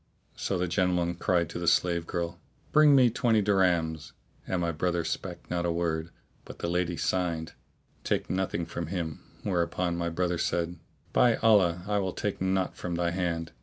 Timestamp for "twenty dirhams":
3.11-4.13